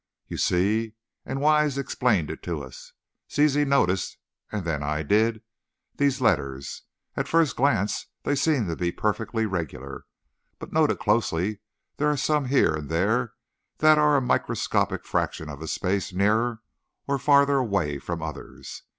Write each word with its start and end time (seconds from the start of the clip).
"You 0.27 0.37
see," 0.37 0.95
and 1.27 1.41
Wise 1.41 1.77
explained 1.77 2.31
it 2.31 2.41
to 2.41 2.63
us, 2.63 2.93
"Zizi 3.31 3.65
noticed, 3.65 4.17
and 4.51 4.65
then 4.65 4.81
I 4.81 5.03
did, 5.03 5.43
these 5.97 6.19
letters. 6.19 6.81
At 7.15 7.27
first 7.27 7.55
glance 7.55 8.07
they 8.23 8.33
seem 8.33 8.65
to 8.65 8.75
be 8.75 8.91
perfectly 8.91 9.45
regular, 9.45 10.05
but 10.57 10.73
noted 10.73 10.97
closely 10.97 11.59
there 11.97 12.09
are 12.09 12.17
some, 12.17 12.45
here 12.45 12.73
and 12.73 12.89
there, 12.89 13.33
that 13.77 13.99
are 13.99 14.17
a 14.17 14.21
microscopic 14.21 15.05
fraction 15.05 15.49
of 15.49 15.69
space 15.69 16.11
nearer 16.11 16.63
or 17.07 17.19
farther 17.19 17.57
away 17.57 17.99
from 17.99 18.23
others. 18.23 18.81